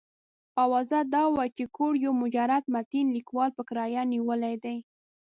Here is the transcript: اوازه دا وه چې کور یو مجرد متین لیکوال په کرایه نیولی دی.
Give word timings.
اوازه 0.63 0.99
دا 1.13 1.23
وه 1.35 1.45
چې 1.57 1.63
کور 1.75 1.93
یو 2.05 2.13
مجرد 2.23 2.63
متین 2.73 3.05
لیکوال 3.15 3.49
په 3.57 3.63
کرایه 3.69 4.03
نیولی 4.13 4.55
دی. 4.63 4.77